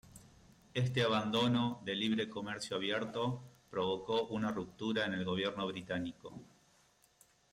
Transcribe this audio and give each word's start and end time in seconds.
Este 0.73 1.03
abandono 1.03 1.79
de 1.85 1.93
libre 1.93 2.27
comercio 2.27 2.75
abierto 2.75 3.43
provocó 3.69 4.25
una 4.29 4.51
ruptura 4.51 5.05
en 5.05 5.13
el 5.13 5.23
gobierno 5.23 5.67
británico. 5.67 6.33